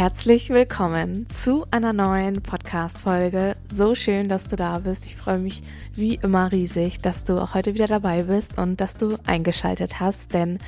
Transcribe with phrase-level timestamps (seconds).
[0.00, 3.54] Herzlich willkommen zu einer neuen Podcast-Folge.
[3.70, 5.04] So schön, dass du da bist.
[5.04, 5.60] Ich freue mich
[5.94, 10.32] wie immer riesig, dass du auch heute wieder dabei bist und dass du eingeschaltet hast,
[10.32, 10.58] denn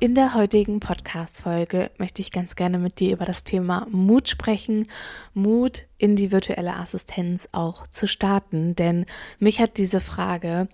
[0.00, 4.86] in der heutigen Podcast-Folge möchte ich ganz gerne mit dir über das Thema Mut sprechen.
[5.34, 9.04] Mut in die virtuelle Assistenz auch zu starten, denn
[9.38, 10.66] mich hat diese Frage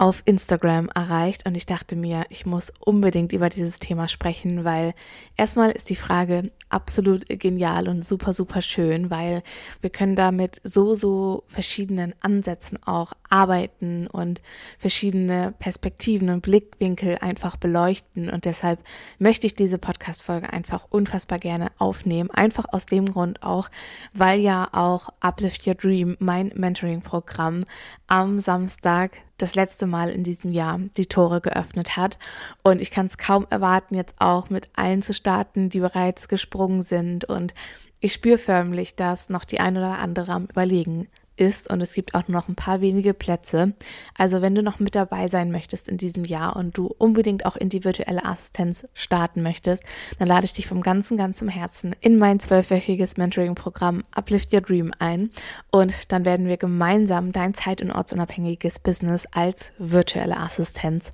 [0.00, 1.46] auf Instagram erreicht.
[1.46, 4.94] Und ich dachte mir, ich muss unbedingt über dieses Thema sprechen, weil
[5.36, 9.42] erstmal ist die Frage absolut genial und super, super schön, weil
[9.82, 14.40] wir können damit so, so verschiedenen Ansätzen auch arbeiten und
[14.78, 18.80] verschiedene Perspektiven und Blickwinkel einfach beleuchten und deshalb
[19.18, 22.30] möchte ich diese Podcast-Folge einfach unfassbar gerne aufnehmen.
[22.30, 23.70] Einfach aus dem Grund auch,
[24.12, 27.64] weil ja auch Uplift Your Dream, mein Mentoring-Programm,
[28.08, 32.18] am Samstag das letzte Mal in diesem Jahr die Tore geöffnet hat.
[32.62, 36.82] Und ich kann es kaum erwarten, jetzt auch mit allen zu starten, die bereits gesprungen
[36.82, 37.24] sind.
[37.24, 37.54] Und
[38.00, 41.08] ich spüre förmlich, dass noch die ein oder andere am Überlegen
[41.40, 43.72] ist und es gibt auch nur noch ein paar wenige Plätze.
[44.16, 47.56] Also wenn du noch mit dabei sein möchtest in diesem Jahr und du unbedingt auch
[47.56, 49.82] in die virtuelle Assistenz starten möchtest,
[50.18, 54.92] dann lade ich dich vom ganzen, ganzen Herzen in mein zwölfwöchiges Mentoring-Programm Uplift Your Dream
[54.98, 55.30] ein
[55.70, 61.12] und dann werden wir gemeinsam dein zeit- und ortsunabhängiges Business als virtuelle Assistenz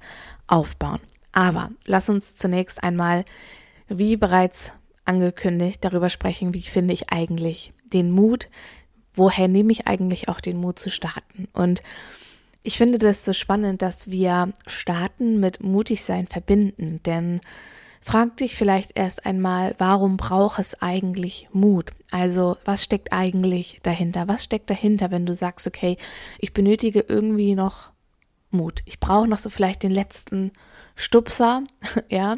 [0.49, 1.01] aufbauen.
[1.33, 3.25] Aber lass uns zunächst einmal,
[3.89, 4.73] wie bereits
[5.05, 8.49] angekündigt, darüber sprechen, wie finde ich eigentlich den Mut,
[9.17, 11.49] woher nehme ich eigentlich auch den Mut zu starten?
[11.53, 11.83] Und
[12.63, 17.41] ich finde das so spannend, dass wir starten mit mutig sein verbinden, denn
[18.01, 21.91] frag dich vielleicht erst einmal, warum braucht es eigentlich Mut?
[22.11, 24.29] Also, was steckt eigentlich dahinter?
[24.29, 25.97] Was steckt dahinter, wenn du sagst, okay,
[26.39, 27.91] ich benötige irgendwie noch
[28.57, 28.81] Mut.
[28.85, 30.53] Ich brauche noch so vielleicht den letzten
[30.95, 31.63] Stupser,
[32.09, 32.35] ja,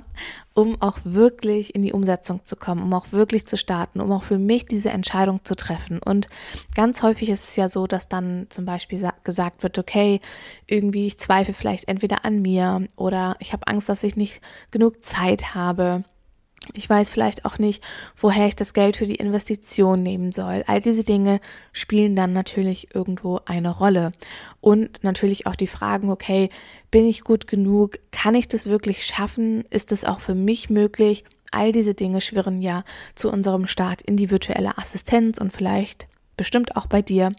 [0.55, 4.25] um auch wirklich in die Umsetzung zu kommen, um auch wirklich zu starten, um auch
[4.25, 6.01] für mich diese Entscheidung zu treffen.
[6.05, 6.27] Und
[6.75, 10.21] ganz häufig ist es ja so, dass dann zum Beispiel gesagt wird, okay,
[10.67, 14.41] irgendwie ich zweifle vielleicht entweder an mir oder ich habe Angst, dass ich nicht
[14.71, 16.03] genug Zeit habe
[16.75, 17.83] ich weiß vielleicht auch nicht,
[18.17, 20.65] woher ich das Geld für die Investition nehmen soll.
[20.67, 21.41] All diese Dinge
[21.73, 24.13] spielen dann natürlich irgendwo eine Rolle.
[24.61, 26.49] Und natürlich auch die Fragen, okay,
[26.91, 27.99] bin ich gut genug?
[28.11, 29.65] Kann ich das wirklich schaffen?
[29.71, 31.25] Ist es auch für mich möglich?
[31.51, 36.77] All diese Dinge schwirren ja zu unserem Start in die virtuelle Assistenz und vielleicht bestimmt
[36.77, 37.31] auch bei dir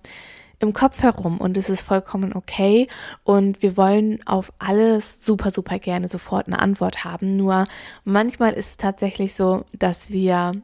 [0.60, 2.88] im Kopf herum und es ist vollkommen okay
[3.24, 7.38] und wir wollen auf alles super, super gerne sofort eine Antwort haben.
[7.38, 7.66] Nur
[8.04, 10.62] manchmal ist es tatsächlich so, dass wir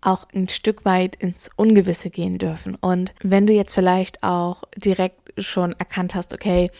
[0.00, 2.76] auch ein Stück weit ins Ungewisse gehen dürfen.
[2.76, 6.70] Und wenn du jetzt vielleicht auch direkt schon erkannt hast, okay,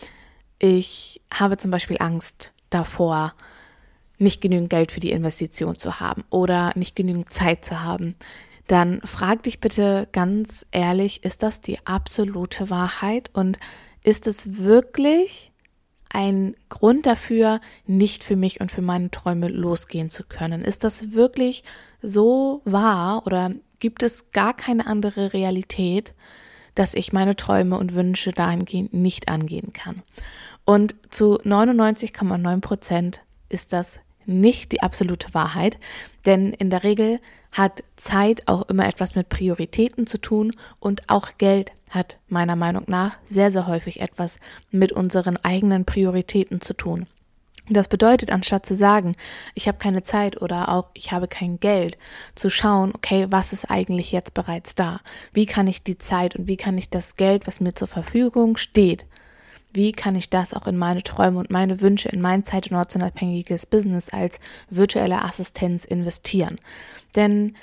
[0.59, 3.33] ich habe zum Beispiel Angst davor,
[4.19, 8.15] nicht genügend Geld für die Investition zu haben oder nicht genügend Zeit zu haben,
[8.69, 13.57] dann frag dich bitte ganz ehrlich, ist das die absolute Wahrheit und
[14.03, 15.51] ist es wirklich
[16.11, 20.61] ein Grund dafür, nicht für mich und für meine Träume losgehen zu können?
[20.63, 21.63] Ist das wirklich
[22.03, 26.13] so wahr oder gibt es gar keine andere Realität,
[26.75, 30.03] dass ich meine Träume und Wünsche dahingehend nicht angehen kann?
[30.63, 35.77] Und zu 99,9 Prozent ist das nicht die absolute Wahrheit,
[36.25, 37.19] denn in der Regel
[37.51, 42.83] hat Zeit auch immer etwas mit Prioritäten zu tun und auch Geld hat meiner Meinung
[42.87, 44.37] nach sehr, sehr häufig etwas
[44.71, 47.07] mit unseren eigenen Prioritäten zu tun.
[47.71, 49.15] Das bedeutet, anstatt zu sagen,
[49.53, 51.99] ich habe keine Zeit oder auch ich habe kein Geld,
[52.33, 55.01] zu schauen, okay, was ist eigentlich jetzt bereits da?
[55.33, 58.57] Wie kann ich die Zeit und wie kann ich das Geld, was mir zur Verfügung
[58.57, 59.05] steht,
[59.71, 62.77] wie kann ich das auch in meine Träume und meine Wünsche, in mein zeit- und
[62.77, 64.39] ortsunabhängiges Business als
[64.69, 66.59] virtuelle Assistenz investieren.
[67.15, 67.53] Denn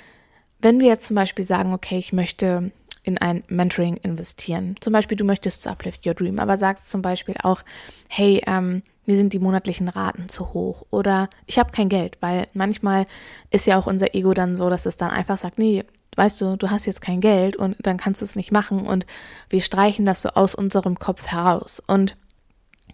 [0.59, 2.71] wenn wir jetzt zum Beispiel sagen, okay, ich möchte
[3.07, 4.75] in ein Mentoring investieren.
[4.81, 7.61] Zum Beispiel, du möchtest zu Uplift Your Dream, aber sagst zum Beispiel auch,
[8.09, 12.47] hey, ähm, mir sind die monatlichen Raten zu hoch oder ich habe kein Geld, weil
[12.53, 13.05] manchmal
[13.49, 16.55] ist ja auch unser Ego dann so, dass es dann einfach sagt, nee, weißt du,
[16.55, 19.05] du hast jetzt kein Geld und dann kannst du es nicht machen und
[19.49, 22.17] wir streichen das so aus unserem Kopf heraus und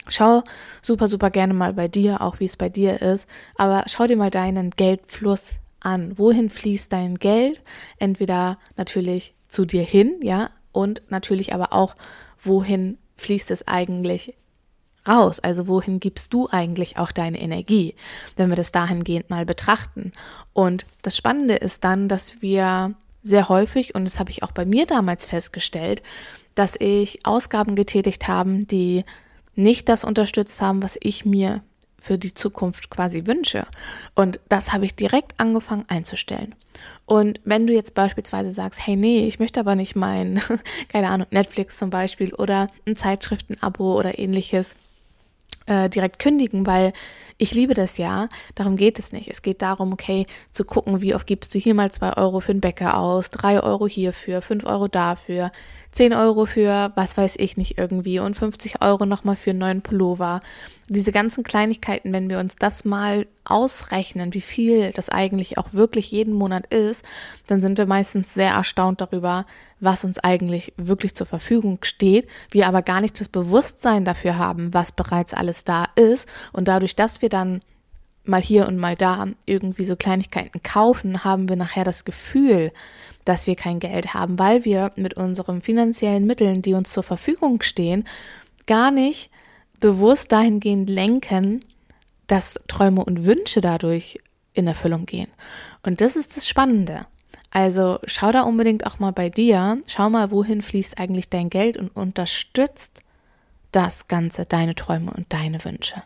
[0.10, 0.44] Schau
[0.82, 4.18] super, super gerne mal bei dir, auch wie es bei dir ist, aber schau dir
[4.18, 6.18] mal deinen Geldfluss an.
[6.18, 7.62] Wohin fließt dein Geld?
[8.00, 11.96] Entweder natürlich zu dir hin, ja, und natürlich aber auch,
[12.42, 14.36] wohin fließt es eigentlich
[15.08, 15.40] raus?
[15.40, 17.96] Also wohin gibst du eigentlich auch deine Energie,
[18.36, 20.12] wenn wir das dahingehend mal betrachten?
[20.54, 24.66] Und das Spannende ist dann, dass wir sehr häufig, und das habe ich auch bei
[24.66, 26.04] mir damals festgestellt,
[26.56, 29.06] dass ich Ausgaben getätigt habe, die
[29.56, 31.62] nicht das unterstützt haben, was ich mir
[32.04, 33.66] für die Zukunft quasi wünsche.
[34.14, 36.54] Und das habe ich direkt angefangen einzustellen.
[37.06, 40.42] Und wenn du jetzt beispielsweise sagst, hey, nee, ich möchte aber nicht mein,
[40.90, 44.76] keine Ahnung, Netflix zum Beispiel oder ein Zeitschriftenabo oder ähnliches
[45.66, 46.94] äh, direkt kündigen, weil
[47.38, 48.30] ich liebe das ja.
[48.56, 49.30] Darum geht es nicht.
[49.30, 52.54] Es geht darum, okay, zu gucken, wie oft gibst du hier mal zwei Euro für
[52.54, 55.52] den Bäcker aus, drei Euro hierfür, fünf Euro dafür,
[55.94, 59.82] 10 Euro für, was weiß ich nicht irgendwie und 50 Euro nochmal für einen neuen
[59.82, 60.42] Pullover.
[60.90, 66.12] Diese ganzen Kleinigkeiten, wenn wir uns das mal ausrechnen, wie viel das eigentlich auch wirklich
[66.12, 67.06] jeden Monat ist,
[67.46, 69.46] dann sind wir meistens sehr erstaunt darüber,
[69.80, 74.74] was uns eigentlich wirklich zur Verfügung steht, wir aber gar nicht das Bewusstsein dafür haben,
[74.74, 77.62] was bereits alles da ist und dadurch, dass wir dann
[78.26, 82.72] mal hier und mal da irgendwie so Kleinigkeiten kaufen, haben wir nachher das Gefühl,
[83.26, 87.62] dass wir kein Geld haben, weil wir mit unseren finanziellen Mitteln, die uns zur Verfügung
[87.62, 88.06] stehen,
[88.66, 89.30] gar nicht
[89.80, 91.66] bewusst dahingehend lenken,
[92.28, 94.20] dass Träume und Wünsche dadurch
[94.54, 95.28] in Erfüllung gehen.
[95.84, 97.06] Und das ist das Spannende.
[97.52, 101.78] Also schau da unbedingt auch mal bei dir, schau mal, wohin fließt eigentlich dein Geld
[101.78, 103.02] und unterstützt
[103.76, 106.02] das Ganze, deine Träume und deine Wünsche.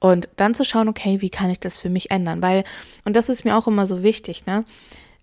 [0.00, 2.42] Und dann zu schauen, okay, wie kann ich das für mich ändern?
[2.42, 2.64] Weil,
[3.04, 4.64] und das ist mir auch immer so wichtig, ne?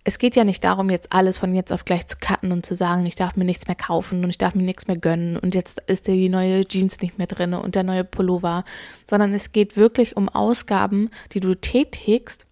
[0.08, 2.76] Es geht ja nicht darum, jetzt alles von jetzt auf gleich zu cutten und zu
[2.76, 5.52] sagen, ich darf mir nichts mehr kaufen und ich darf mir nichts mehr gönnen und
[5.52, 8.64] jetzt ist die neue Jeans nicht mehr drin und der neue Pullover,
[9.04, 12.46] sondern es geht wirklich um Ausgaben, die du tätigst,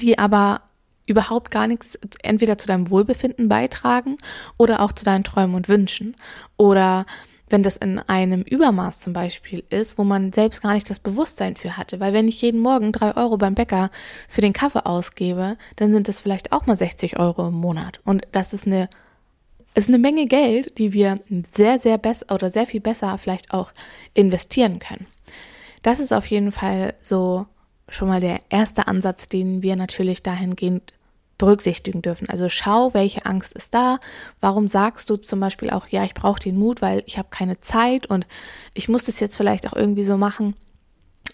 [0.00, 0.62] die aber
[1.06, 4.16] überhaupt gar nichts entweder zu deinem Wohlbefinden beitragen
[4.56, 6.16] oder auch zu deinen Träumen und Wünschen
[6.56, 7.06] oder
[7.52, 11.54] wenn das in einem Übermaß zum Beispiel ist, wo man selbst gar nicht das Bewusstsein
[11.54, 12.00] für hatte.
[12.00, 13.90] Weil wenn ich jeden Morgen drei Euro beim Bäcker
[14.26, 18.00] für den Kaffee ausgebe, dann sind das vielleicht auch mal 60 Euro im Monat.
[18.04, 18.88] Und das ist eine,
[19.74, 21.20] ist eine Menge Geld, die wir
[21.54, 23.72] sehr, sehr besser oder sehr viel besser vielleicht auch
[24.14, 25.06] investieren können.
[25.82, 27.44] Das ist auf jeden Fall so
[27.90, 30.94] schon mal der erste Ansatz, den wir natürlich dahingehend
[31.42, 32.28] berücksichtigen dürfen.
[32.28, 33.98] Also schau, welche Angst ist da.
[34.40, 37.58] Warum sagst du zum Beispiel auch, ja, ich brauche den Mut, weil ich habe keine
[37.58, 38.28] Zeit und
[38.74, 40.54] ich muss das jetzt vielleicht auch irgendwie so machen.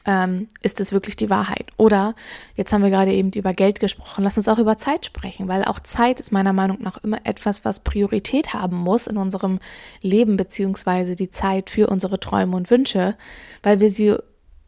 [0.07, 1.67] Ähm, ist das wirklich die Wahrheit?
[1.77, 2.15] Oder
[2.55, 4.25] jetzt haben wir gerade eben über Geld gesprochen.
[4.25, 7.67] Lass uns auch über Zeit sprechen, weil auch Zeit ist meiner Meinung nach immer etwas,
[7.67, 9.59] was Priorität haben muss in unserem
[10.01, 13.15] Leben, beziehungsweise die Zeit für unsere Träume und Wünsche,
[13.63, 14.17] weil wir sie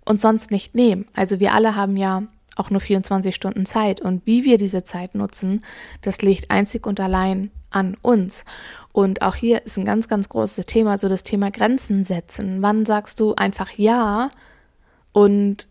[0.05, 1.07] uns sonst nicht nehmen.
[1.15, 2.25] Also wir alle haben ja
[2.61, 4.01] auch nur 24 Stunden Zeit.
[4.01, 5.63] Und wie wir diese Zeit nutzen,
[6.03, 8.45] das liegt einzig und allein an uns.
[8.93, 12.63] Und auch hier ist ein ganz, ganz großes Thema, so das Thema Grenzen setzen.
[12.63, 14.31] Wann sagst du einfach Ja
[15.13, 15.69] und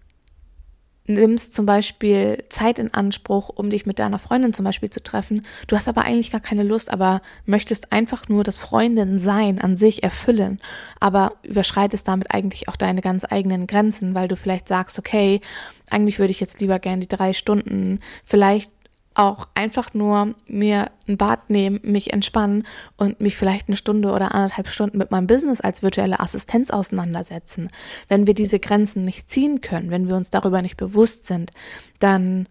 [1.09, 5.41] nimmst zum Beispiel Zeit in Anspruch, um dich mit deiner Freundin zum Beispiel zu treffen.
[5.67, 10.03] Du hast aber eigentlich gar keine Lust, aber möchtest einfach nur das Freundin-Sein an sich
[10.03, 10.59] erfüllen,
[10.99, 15.41] aber überschreitest damit eigentlich auch deine ganz eigenen Grenzen, weil du vielleicht sagst, okay,
[15.89, 18.71] eigentlich würde ich jetzt lieber gerne die drei Stunden vielleicht
[19.15, 22.63] auch einfach nur mir ein Bad nehmen, mich entspannen
[22.95, 27.67] und mich vielleicht eine Stunde oder anderthalb Stunden mit meinem Business als virtuelle Assistenz auseinandersetzen.
[28.07, 31.51] Wenn wir diese Grenzen nicht ziehen können, wenn wir uns darüber nicht bewusst sind,
[31.99, 32.47] dann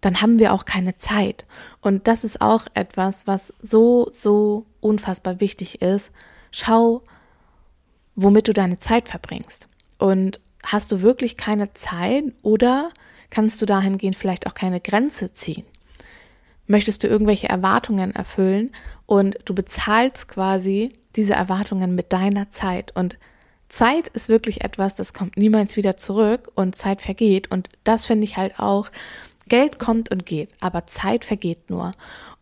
[0.00, 1.44] dann haben wir auch keine Zeit.
[1.80, 6.12] Und das ist auch etwas, was so, so unfassbar wichtig ist.
[6.52, 7.02] Schau,
[8.14, 9.68] womit du deine Zeit verbringst.
[9.98, 12.90] Und hast du wirklich keine Zeit oder
[13.30, 15.64] kannst du dahingehend vielleicht auch keine Grenze ziehen?
[16.68, 18.70] Möchtest du irgendwelche Erwartungen erfüllen
[19.06, 22.94] und du bezahlst quasi diese Erwartungen mit deiner Zeit.
[22.94, 23.18] Und
[23.68, 27.50] Zeit ist wirklich etwas, das kommt niemals wieder zurück und Zeit vergeht.
[27.50, 28.90] Und das finde ich halt auch,
[29.48, 31.92] Geld kommt und geht, aber Zeit vergeht nur.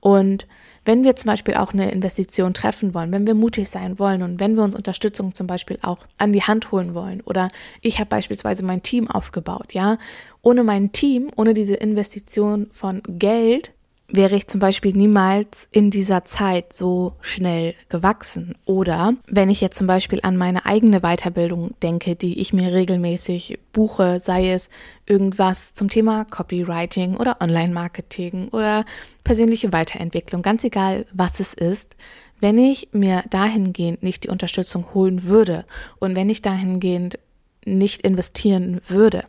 [0.00, 0.46] Und
[0.84, 4.38] wenn wir zum Beispiel auch eine Investition treffen wollen, wenn wir mutig sein wollen und
[4.38, 7.48] wenn wir uns Unterstützung zum Beispiel auch an die Hand holen wollen oder
[7.80, 9.98] ich habe beispielsweise mein Team aufgebaut, ja,
[10.42, 13.72] ohne mein Team, ohne diese Investition von Geld
[14.08, 18.54] wäre ich zum Beispiel niemals in dieser Zeit so schnell gewachsen.
[18.64, 23.58] Oder wenn ich jetzt zum Beispiel an meine eigene Weiterbildung denke, die ich mir regelmäßig
[23.72, 24.68] buche, sei es
[25.06, 28.84] irgendwas zum Thema Copywriting oder Online-Marketing oder
[29.24, 31.96] persönliche Weiterentwicklung, ganz egal was es ist,
[32.40, 35.64] wenn ich mir dahingehend nicht die Unterstützung holen würde
[35.98, 37.18] und wenn ich dahingehend
[37.64, 39.24] nicht investieren würde,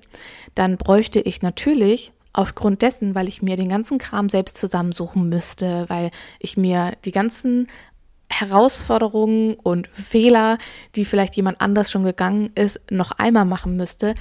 [0.53, 5.85] dann bräuchte ich natürlich aufgrund dessen, weil ich mir den ganzen Kram selbst zusammensuchen müsste,
[5.87, 7.67] weil ich mir die ganzen
[8.29, 10.57] Herausforderungen und Fehler,
[10.95, 14.13] die vielleicht jemand anders schon gegangen ist, noch einmal machen müsste.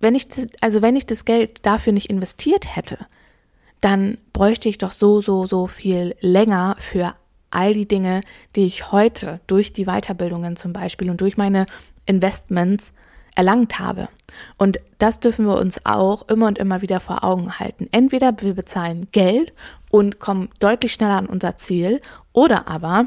[0.00, 2.98] Wenn ich das, also wenn ich das Geld dafür nicht investiert hätte,
[3.80, 7.14] dann bräuchte ich doch so, so, so viel länger für
[7.50, 8.20] all die Dinge,
[8.54, 11.66] die ich heute durch die Weiterbildungen zum Beispiel und durch meine
[12.06, 12.92] Investments
[13.36, 14.08] erlangt habe.
[14.58, 17.88] Und das dürfen wir uns auch immer und immer wieder vor Augen halten.
[17.92, 19.52] Entweder wir bezahlen Geld
[19.90, 22.00] und kommen deutlich schneller an unser Ziel
[22.32, 23.06] oder aber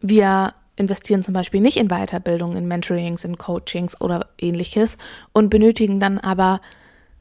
[0.00, 4.98] wir investieren zum Beispiel nicht in Weiterbildung, in Mentorings, in Coachings oder ähnliches
[5.32, 6.60] und benötigen dann aber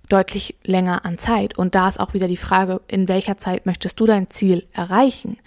[0.10, 1.58] deutlich länger an Zeit.
[1.58, 5.38] Und da ist auch wieder die Frage, in welcher Zeit möchtest du dein Ziel erreichen?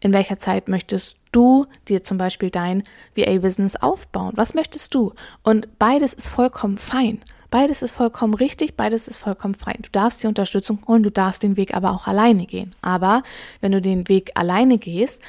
[0.00, 2.82] In welcher Zeit möchtest du dir zum Beispiel dein
[3.16, 4.32] VA-Business aufbauen?
[4.36, 5.12] Was möchtest du?
[5.42, 7.20] Und beides ist vollkommen fein.
[7.50, 9.74] Beides ist vollkommen richtig, beides ist vollkommen frei.
[9.80, 12.74] Du darfst die Unterstützung holen, du darfst den Weg aber auch alleine gehen.
[12.82, 13.22] Aber
[13.60, 15.22] wenn du den Weg alleine gehst,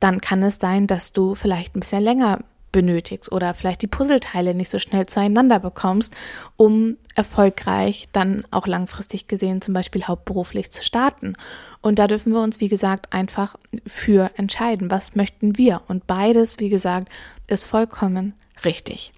[0.00, 2.40] dann kann es sein, dass du vielleicht ein bisschen länger
[2.72, 6.14] benötigst oder vielleicht die Puzzleteile nicht so schnell zueinander bekommst,
[6.56, 11.34] um erfolgreich dann auch langfristig gesehen zum Beispiel hauptberuflich zu starten.
[11.80, 13.56] Und da dürfen wir uns, wie gesagt, einfach
[13.86, 15.82] für entscheiden, was möchten wir.
[15.88, 17.08] Und beides, wie gesagt,
[17.46, 18.34] ist vollkommen
[18.64, 19.12] richtig.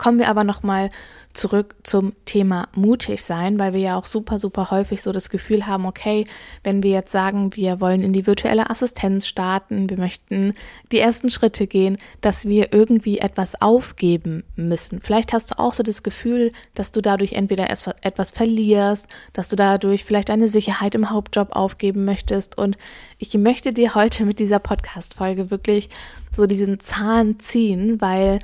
[0.00, 0.88] Kommen wir aber nochmal
[1.34, 5.66] zurück zum Thema mutig sein, weil wir ja auch super, super häufig so das Gefühl
[5.66, 6.24] haben, okay,
[6.64, 10.54] wenn wir jetzt sagen, wir wollen in die virtuelle Assistenz starten, wir möchten
[10.90, 15.02] die ersten Schritte gehen, dass wir irgendwie etwas aufgeben müssen.
[15.02, 19.56] Vielleicht hast du auch so das Gefühl, dass du dadurch entweder etwas verlierst, dass du
[19.56, 22.56] dadurch vielleicht eine Sicherheit im Hauptjob aufgeben möchtest.
[22.56, 22.78] Und
[23.18, 25.90] ich möchte dir heute mit dieser Podcast-Folge wirklich
[26.30, 28.38] so diesen Zahn ziehen, weil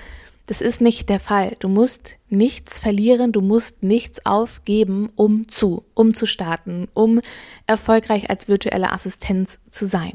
[0.47, 1.57] das ist nicht der Fall.
[1.59, 7.21] Du musst nichts verlieren, du musst nichts aufgeben, um zu, um zu starten, um
[7.67, 10.13] erfolgreich als virtuelle Assistenz zu sein.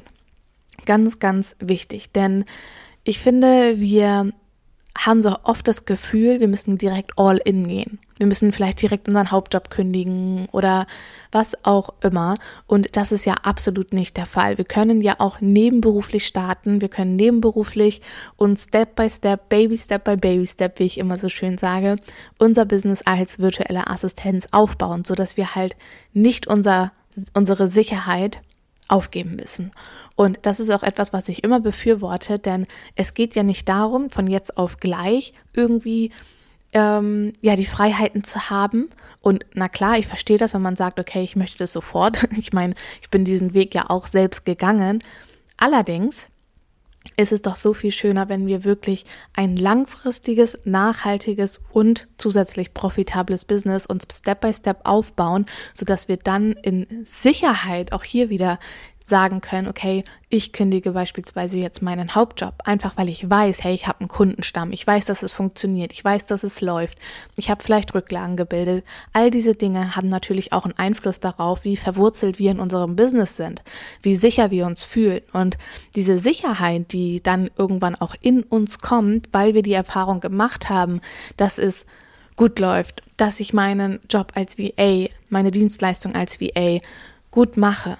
[0.85, 2.45] Ganz, ganz wichtig, denn
[3.03, 4.31] ich finde, wir
[4.97, 7.99] haben so oft das Gefühl, wir müssen direkt all in gehen.
[8.17, 10.85] Wir müssen vielleicht direkt unseren Hauptjob kündigen oder
[11.31, 12.35] was auch immer.
[12.67, 14.59] Und das ist ja absolut nicht der Fall.
[14.59, 16.81] Wir können ja auch nebenberuflich starten.
[16.81, 18.01] Wir können nebenberuflich
[18.35, 21.95] und Step by Step, Baby Step by Baby Step, wie ich immer so schön sage,
[22.37, 25.75] unser Business als virtuelle Assistenz aufbauen, sodass wir halt
[26.13, 26.91] nicht unser,
[27.33, 28.39] unsere Sicherheit
[28.91, 29.71] aufgeben müssen.
[30.15, 34.09] Und das ist auch etwas, was ich immer befürworte, denn es geht ja nicht darum,
[34.09, 36.11] von jetzt auf gleich irgendwie
[36.73, 38.89] ähm, ja die Freiheiten zu haben.
[39.21, 42.27] Und na klar, ich verstehe das, wenn man sagt, okay, ich möchte das sofort.
[42.37, 45.03] Ich meine, ich bin diesen Weg ja auch selbst gegangen.
[45.57, 46.30] Allerdings
[47.17, 49.05] ist es doch so viel schöner, wenn wir wirklich
[49.35, 56.53] ein langfristiges, nachhaltiges und zusätzlich profitables Business uns Step by Step aufbauen, sodass wir dann
[56.53, 58.59] in Sicherheit auch hier wieder
[59.03, 63.87] sagen können, okay, ich kündige beispielsweise jetzt meinen Hauptjob, einfach weil ich weiß, hey, ich
[63.87, 66.97] habe einen Kundenstamm, ich weiß, dass es funktioniert, ich weiß, dass es läuft,
[67.35, 68.85] ich habe vielleicht Rücklagen gebildet.
[69.13, 73.35] All diese Dinge haben natürlich auch einen Einfluss darauf, wie verwurzelt wir in unserem Business
[73.37, 73.61] sind,
[74.01, 75.21] wie sicher wir uns fühlen.
[75.33, 75.57] Und
[75.95, 81.01] diese Sicherheit, die dann irgendwann auch in uns kommt, weil wir die Erfahrung gemacht haben,
[81.37, 81.85] dass es
[82.35, 86.79] gut läuft, dass ich meinen Job als VA, meine Dienstleistung als VA
[87.29, 87.97] gut mache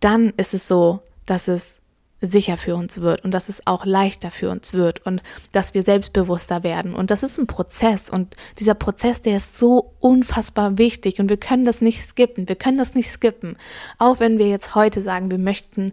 [0.00, 1.80] dann ist es so, dass es
[2.20, 5.22] sicher für uns wird und dass es auch leichter für uns wird und
[5.52, 6.94] dass wir selbstbewusster werden.
[6.94, 11.36] Und das ist ein Prozess und dieser Prozess, der ist so unfassbar wichtig und wir
[11.36, 12.48] können das nicht skippen.
[12.48, 13.56] Wir können das nicht skippen.
[13.98, 15.92] Auch wenn wir jetzt heute sagen, wir möchten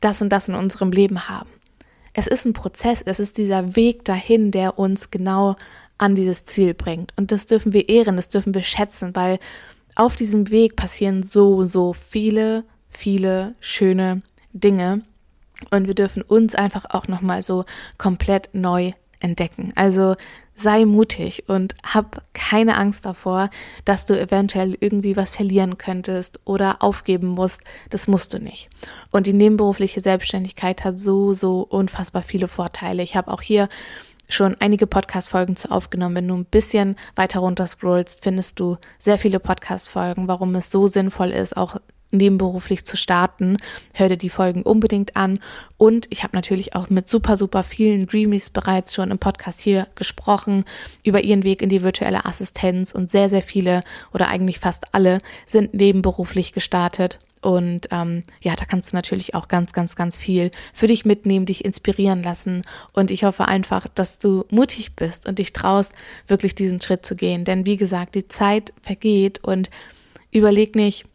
[0.00, 1.50] das und das in unserem Leben haben.
[2.14, 5.56] Es ist ein Prozess, es ist dieser Weg dahin, der uns genau
[5.98, 7.12] an dieses Ziel bringt.
[7.16, 9.38] Und das dürfen wir ehren, das dürfen wir schätzen, weil
[9.96, 15.02] auf diesem Weg passieren so, so viele viele schöne Dinge
[15.70, 17.64] und wir dürfen uns einfach auch noch mal so
[17.96, 19.72] komplett neu entdecken.
[19.74, 20.16] Also
[20.54, 23.50] sei mutig und hab keine Angst davor,
[23.84, 27.62] dass du eventuell irgendwie was verlieren könntest oder aufgeben musst.
[27.90, 28.68] Das musst du nicht.
[29.10, 33.02] Und die nebenberufliche Selbstständigkeit hat so, so unfassbar viele Vorteile.
[33.02, 33.68] Ich habe auch hier
[34.28, 36.14] schon einige Podcast-Folgen zu aufgenommen.
[36.16, 40.86] Wenn du ein bisschen weiter runter scrollst, findest du sehr viele Podcast-Folgen, warum es so
[40.86, 41.76] sinnvoll ist, auch
[42.10, 43.56] nebenberuflich zu starten,
[43.94, 45.38] hör dir die Folgen unbedingt an.
[45.76, 49.88] Und ich habe natürlich auch mit super, super vielen Dreamies bereits schon im Podcast hier
[49.94, 50.64] gesprochen
[51.04, 55.18] über ihren Weg in die virtuelle Assistenz und sehr, sehr viele oder eigentlich fast alle
[55.46, 57.18] sind nebenberuflich gestartet.
[57.40, 61.46] Und ähm, ja, da kannst du natürlich auch ganz, ganz, ganz viel für dich mitnehmen,
[61.46, 62.62] dich inspirieren lassen.
[62.92, 65.92] Und ich hoffe einfach, dass du mutig bist und dich traust,
[66.26, 67.44] wirklich diesen Schritt zu gehen.
[67.44, 69.70] Denn wie gesagt, die Zeit vergeht und
[70.32, 71.06] überleg nicht,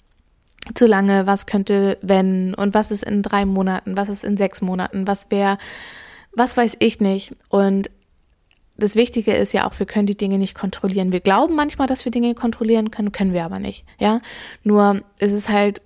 [0.75, 4.61] zu lange, was könnte, wenn und was ist in drei Monaten, was ist in sechs
[4.61, 5.57] Monaten, was wäre,
[6.35, 7.35] was weiß ich nicht.
[7.49, 7.89] Und
[8.77, 11.11] das Wichtige ist ja auch, wir können die Dinge nicht kontrollieren.
[11.11, 13.85] Wir glauben manchmal, dass wir Dinge kontrollieren können, können wir aber nicht.
[13.99, 14.21] Ja,
[14.63, 15.81] nur ist es halt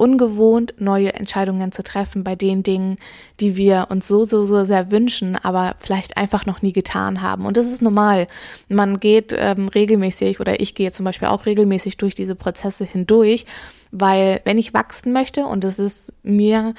[0.00, 2.96] ungewohnt, neue Entscheidungen zu treffen bei den Dingen,
[3.38, 7.44] die wir uns so, so, so sehr wünschen, aber vielleicht einfach noch nie getan haben.
[7.44, 8.26] Und das ist normal.
[8.68, 13.44] Man geht ähm, regelmäßig oder ich gehe zum Beispiel auch regelmäßig durch diese Prozesse hindurch,
[13.92, 16.72] weil wenn ich wachsen möchte, und das ist mir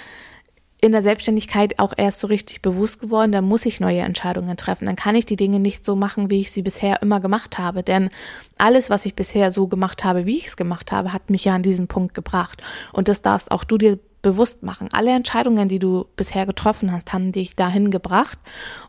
[0.82, 4.88] in der Selbstständigkeit auch erst so richtig bewusst geworden, dann muss ich neue Entscheidungen treffen.
[4.88, 7.84] Dann kann ich die Dinge nicht so machen, wie ich sie bisher immer gemacht habe.
[7.84, 8.10] Denn
[8.58, 11.54] alles, was ich bisher so gemacht habe, wie ich es gemacht habe, hat mich ja
[11.54, 12.64] an diesen Punkt gebracht.
[12.94, 14.88] Und das darfst auch du dir bewusst machen.
[14.92, 18.40] Alle Entscheidungen, die du bisher getroffen hast, haben dich dahin gebracht.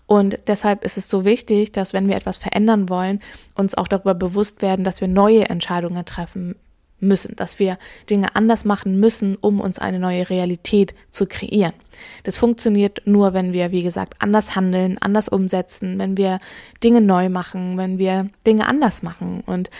[0.06, 3.20] Und deshalb ist es so wichtig, dass wenn wir etwas verändern wollen,
[3.54, 6.56] uns auch darüber bewusst werden, dass wir neue Entscheidungen treffen
[7.02, 7.78] müssen, dass wir
[8.08, 11.74] Dinge anders machen müssen, um uns eine neue Realität zu kreieren.
[12.22, 16.38] Das funktioniert nur, wenn wir, wie gesagt, anders handeln, anders umsetzen, wenn wir
[16.82, 19.42] Dinge neu machen, wenn wir Dinge anders machen.
[19.44, 19.70] Und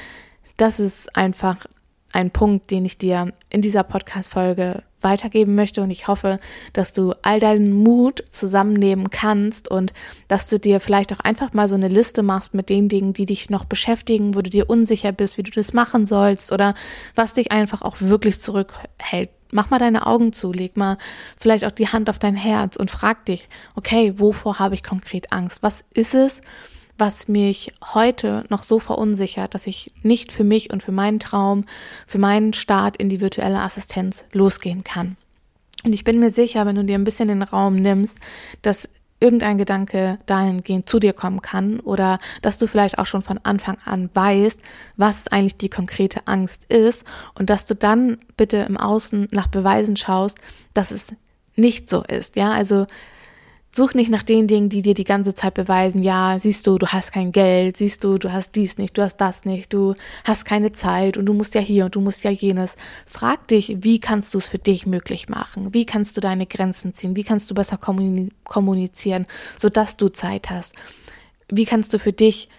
[0.57, 1.67] das ist einfach
[2.13, 6.39] ein Punkt, den ich dir in dieser Podcast-Folge weitergeben möchte und ich hoffe,
[6.73, 9.93] dass du all deinen Mut zusammennehmen kannst und
[10.29, 13.27] dass du dir vielleicht auch einfach mal so eine Liste machst mit den Dingen, die
[13.27, 16.75] dich noch beschäftigen, wo du dir unsicher bist, wie du das machen sollst oder
[17.15, 19.31] was dich einfach auch wirklich zurückhält.
[19.51, 20.97] Mach mal deine Augen zu, leg mal
[21.39, 25.31] vielleicht auch die Hand auf dein Herz und frag dich, okay, wovor habe ich konkret
[25.31, 25.63] Angst?
[25.63, 26.41] Was ist es,
[27.03, 31.65] was mich heute noch so verunsichert, dass ich nicht für mich und für meinen Traum,
[32.07, 35.17] für meinen Start in die virtuelle Assistenz losgehen kann.
[35.85, 38.19] Und ich bin mir sicher, wenn du dir ein bisschen den Raum nimmst,
[38.63, 43.41] dass irgendein Gedanke dahingehend zu dir kommen kann oder dass du vielleicht auch schon von
[43.43, 44.61] Anfang an weißt,
[44.97, 47.05] was eigentlich die konkrete Angst ist
[47.35, 50.39] und dass du dann bitte im Außen nach Beweisen schaust,
[50.73, 51.17] dass es
[51.57, 52.37] nicht so ist.
[52.37, 52.87] Ja, also
[53.75, 56.89] Such nicht nach den Dingen, die dir die ganze Zeit beweisen, ja, siehst du, du
[56.89, 59.95] hast kein Geld, siehst du, du hast dies nicht, du hast das nicht, du
[60.25, 62.77] hast keine Zeit und du musst ja hier und du musst ja jenes.
[63.07, 65.73] Frag dich, wie kannst du es für dich möglich machen?
[65.73, 67.17] Wie kannst du deine Grenzen ziehen?
[67.17, 69.25] Wie kannst du besser kommunizieren,
[69.57, 70.75] sodass du Zeit hast?
[71.49, 72.51] Wie kannst du für dich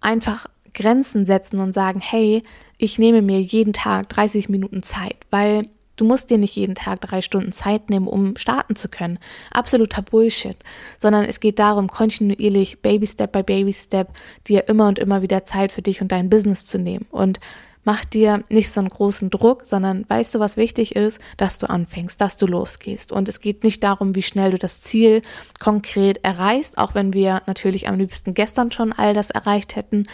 [0.00, 2.42] einfach Grenzen setzen und sagen, hey,
[2.78, 7.00] ich nehme mir jeden Tag 30 Minuten Zeit, weil Du musst dir nicht jeden Tag
[7.00, 9.18] drei Stunden Zeit nehmen, um starten zu können.
[9.50, 10.56] Absoluter Bullshit.
[10.98, 14.08] Sondern es geht darum, kontinuierlich, Baby Step by Baby Step,
[14.46, 17.06] dir immer und immer wieder Zeit für dich und dein Business zu nehmen.
[17.10, 17.40] Und
[17.86, 21.70] mach dir nicht so einen großen Druck, sondern weißt du, was wichtig ist, dass du
[21.70, 23.12] anfängst, dass du losgehst.
[23.12, 25.22] Und es geht nicht darum, wie schnell du das Ziel
[25.60, 30.04] konkret erreichst, auch wenn wir natürlich am liebsten gestern schon all das erreicht hätten.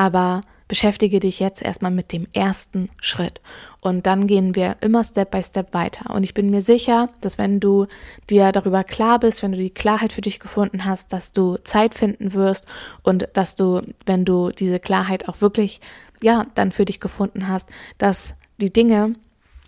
[0.00, 3.42] Aber beschäftige dich jetzt erstmal mit dem ersten Schritt.
[3.82, 6.14] Und dann gehen wir immer Step by Step weiter.
[6.14, 7.86] Und ich bin mir sicher, dass wenn du
[8.30, 11.92] dir darüber klar bist, wenn du die Klarheit für dich gefunden hast, dass du Zeit
[11.92, 12.64] finden wirst
[13.02, 15.82] und dass du, wenn du diese Klarheit auch wirklich,
[16.22, 19.16] ja, dann für dich gefunden hast, dass die Dinge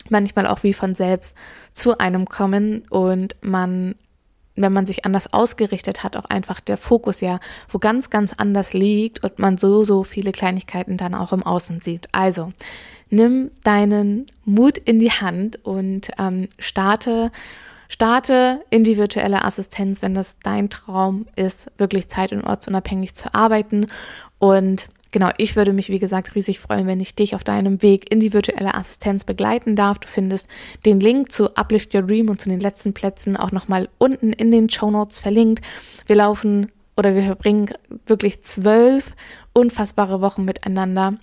[0.09, 1.37] manchmal auch wie von selbst
[1.73, 3.97] zu einem kommen und man
[4.63, 8.73] wenn man sich anders ausgerichtet hat, auch einfach der Fokus ja wo ganz, ganz anders
[8.73, 12.09] liegt und man so, so viele Kleinigkeiten dann auch im Außen sieht.
[12.13, 12.53] Also
[13.11, 17.31] nimm deinen Mut in die Hand und ähm, starte,
[17.89, 23.35] starte in die virtuelle Assistenz, wenn das dein Traum ist, wirklich zeit- und ortsunabhängig zu
[23.35, 23.87] arbeiten
[24.39, 28.11] und Genau, ich würde mich, wie gesagt, riesig freuen, wenn ich dich auf deinem Weg
[28.11, 29.99] in die virtuelle Assistenz begleiten darf.
[29.99, 30.49] Du findest
[30.87, 34.51] den Link zu Uplift Your Dream und zu den letzten Plätzen auch nochmal unten in
[34.51, 35.67] den Show Notes verlinkt.
[36.07, 37.69] Wir laufen oder wir verbringen
[38.07, 39.15] wirklich zwölf
[39.53, 41.19] unfassbare Wochen miteinander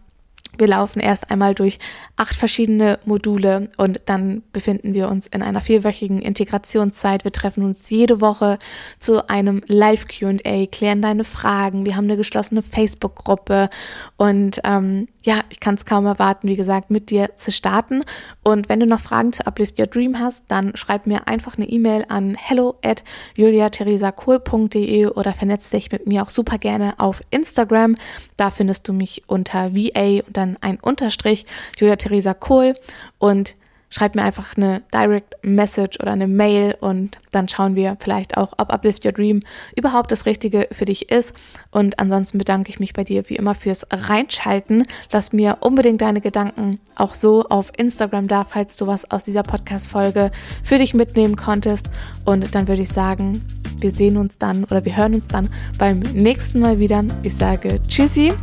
[0.59, 1.79] wir laufen erst einmal durch
[2.17, 7.23] acht verschiedene Module und dann befinden wir uns in einer vierwöchigen Integrationszeit.
[7.23, 8.59] Wir treffen uns jede Woche
[8.99, 11.85] zu einem Live-QA, klären deine Fragen.
[11.85, 13.69] Wir haben eine geschlossene Facebook-Gruppe
[14.17, 18.03] und ähm, ja, ich kann es kaum erwarten, wie gesagt, mit dir zu starten.
[18.43, 21.69] Und wenn du noch Fragen zu Uplift Your Dream hast, dann schreib mir einfach eine
[21.69, 23.03] E-Mail an hello at
[23.37, 27.93] juliatheresakohl.de oder vernetz dich mit mir auch super gerne auf Instagram.
[28.37, 31.45] Da findest du mich unter VA und dann ein Unterstrich
[31.77, 32.73] Julia Theresa Kohl
[33.19, 33.53] und
[33.89, 38.53] schreib mir einfach eine Direct Message oder eine Mail und dann schauen wir vielleicht auch,
[38.57, 39.41] ob Uplift Your Dream
[39.75, 41.33] überhaupt das Richtige für dich ist.
[41.71, 44.83] Und ansonsten bedanke ich mich bei dir wie immer fürs Reinschalten.
[45.11, 49.43] Lass mir unbedingt deine Gedanken auch so auf Instagram da, falls du was aus dieser
[49.43, 50.31] Podcast-Folge
[50.63, 51.87] für dich mitnehmen konntest.
[52.25, 53.45] Und dann würde ich sagen,
[53.79, 57.03] wir sehen uns dann oder wir hören uns dann beim nächsten Mal wieder.
[57.23, 58.33] Ich sage Tschüssi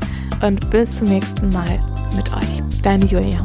[0.43, 1.79] und bis zum nächsten Mal
[2.15, 2.63] mit euch.
[2.83, 3.45] Deine Julia.